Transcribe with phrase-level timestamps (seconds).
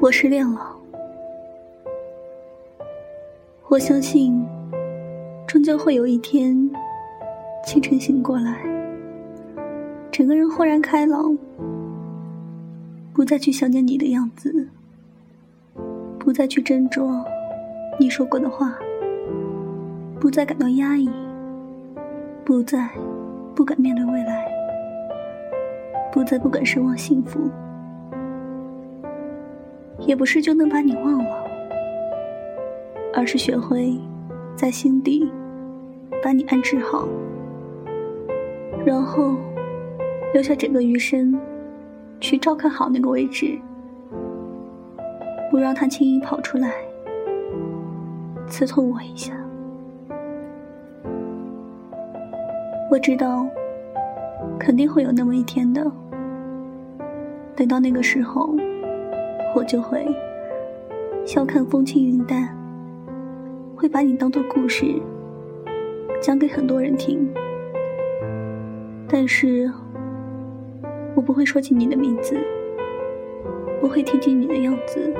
[0.00, 0.74] 我失恋了。
[3.68, 4.42] 我相信，
[5.46, 6.70] 终究会有一天，
[7.66, 8.58] 清晨醒过来，
[10.10, 11.36] 整个人豁然开朗，
[13.12, 14.68] 不再去想念你的样子，
[16.18, 17.22] 不再去斟酌
[17.98, 18.74] 你说过的话，
[20.18, 21.10] 不再感到压抑，
[22.42, 22.88] 不再
[23.54, 24.50] 不敢面对未来，
[26.10, 27.38] 不再不敢奢望幸福。
[30.06, 31.44] 也不是就能把你忘了，
[33.14, 33.96] 而是学会
[34.56, 35.30] 在心底
[36.22, 37.06] 把你安置好，
[38.84, 39.36] 然后
[40.34, 41.38] 留下整个余生
[42.18, 43.58] 去照看好那个位置，
[45.50, 46.72] 不让他轻易跑出来
[48.46, 49.32] 刺痛我一下。
[52.90, 53.46] 我知道，
[54.58, 55.88] 肯定会有那么一天的，
[57.54, 58.54] 等到那个时候。
[59.54, 60.06] 我就会
[61.26, 62.48] 笑看风轻云淡，
[63.76, 64.86] 会把你当做故事
[66.22, 67.28] 讲给很多人听，
[69.08, 69.70] 但是
[71.14, 72.36] 我不会说起你的名字，
[73.80, 75.12] 不会提起你的样子，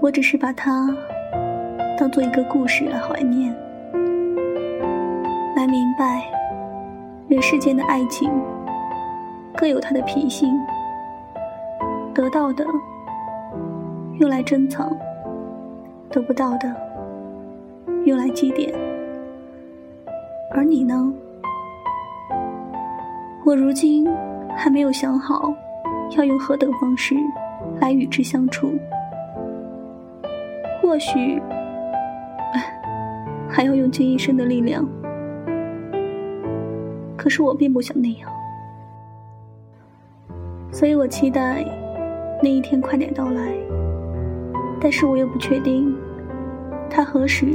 [0.00, 0.94] 我只是把它
[1.98, 3.54] 当做一个故事来怀念，
[5.56, 6.22] 来明白
[7.28, 8.30] 人世间的爱情
[9.56, 10.52] 各有它的脾性。
[12.14, 12.66] 得到的
[14.18, 14.90] 用来珍藏，
[16.10, 16.74] 得不到的
[18.04, 18.74] 用来祭奠。
[20.52, 21.12] 而你呢？
[23.44, 24.06] 我如今
[24.56, 25.52] 还没有想好
[26.16, 27.14] 要用何等方式
[27.80, 28.72] 来与之相处。
[30.82, 31.40] 或许
[33.48, 34.86] 还要用尽一生的力量。
[37.16, 38.30] 可是我并不想那样，
[40.72, 41.64] 所以我期待。
[42.42, 43.52] 那一天快点到来，
[44.80, 45.94] 但是我又不确定，
[46.88, 47.46] 它何时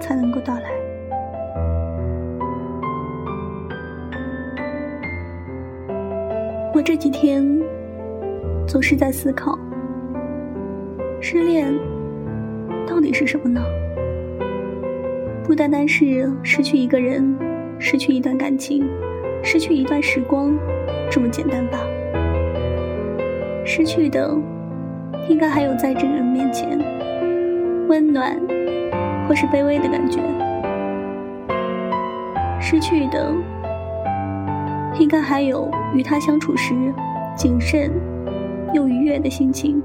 [0.00, 0.70] 才能够到来。
[6.74, 7.46] 我这几天
[8.66, 9.58] 总是在思考，
[11.20, 11.74] 失恋
[12.86, 13.62] 到底是什么呢？
[15.44, 17.36] 不单单是失去一个人、
[17.78, 18.88] 失去一段感情、
[19.42, 20.58] 失去一段时光
[21.10, 21.78] 这么简单吧？
[23.68, 24.32] 失去的，
[25.28, 26.78] 应该还有在这个人面前
[27.88, 28.38] 温暖
[29.28, 30.20] 或是卑微的感觉；
[32.60, 33.34] 失去的，
[35.00, 36.74] 应该还有与他相处时
[37.34, 37.90] 谨慎
[38.72, 39.82] 又愉悦的心情；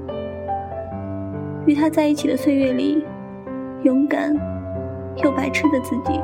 [1.66, 3.04] 与他在一起的岁月里，
[3.82, 4.32] 勇敢
[5.24, 6.20] 又白痴的自己，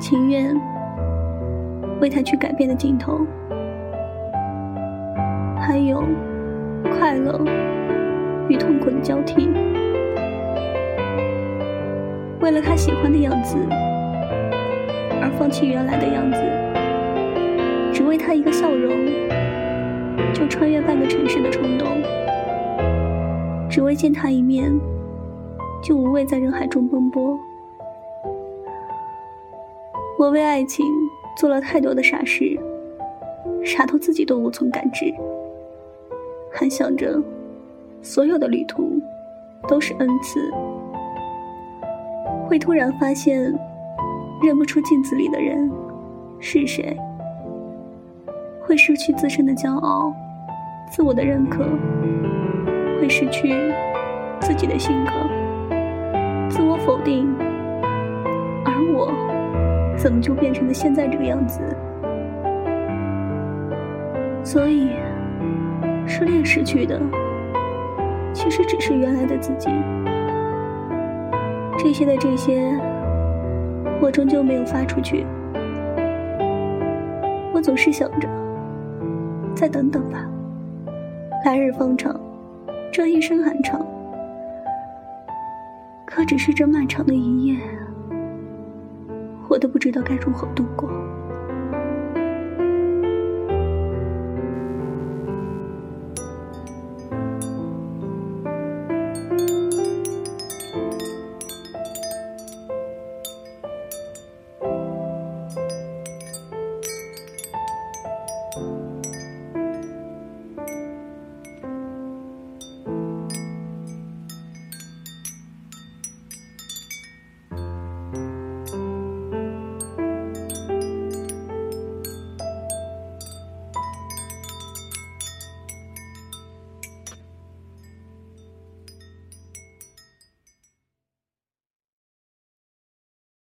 [0.00, 0.60] 情愿
[2.00, 3.20] 为他去改变的镜头。
[5.60, 6.02] 还有
[6.98, 7.38] 快乐
[8.48, 9.48] 与痛苦的交替，
[12.40, 13.56] 为了他喜欢的样子
[15.20, 16.38] 而放弃原来的样子，
[17.92, 18.90] 只为他一个笑容
[20.32, 21.86] 就穿越半个城市的冲动，
[23.68, 24.72] 只为见他一面
[25.82, 27.38] 就无畏在人海中奔波。
[30.18, 30.86] 我为爱情
[31.36, 32.58] 做了太多的傻事，
[33.64, 35.14] 傻到自己都无从感知。
[36.52, 37.22] 还想着，
[38.02, 39.00] 所有的旅途
[39.68, 40.40] 都是恩赐。
[42.46, 43.40] 会突然发现，
[44.42, 45.70] 认不出镜子里的人
[46.40, 46.96] 是谁。
[48.60, 50.12] 会失去自身的骄傲，
[50.90, 51.64] 自我的认可。
[53.00, 53.54] 会失去
[54.40, 55.12] 自己的性格，
[56.50, 57.32] 自我否定。
[58.64, 59.12] 而我，
[59.96, 61.60] 怎么就变成了现在这个样子？
[64.44, 64.90] 所以。
[66.10, 67.00] 失恋失去的，
[68.34, 69.70] 其实只是原来的自己。
[71.78, 72.76] 这些的这些，
[74.02, 75.24] 我终究没有发出去。
[77.54, 78.28] 我总是想着，
[79.54, 80.28] 再等等吧，
[81.46, 82.20] 来日方长，
[82.92, 83.80] 这一生还长。
[86.04, 87.56] 可只是这漫长的一夜，
[89.48, 90.90] 我都不知道该如何度过。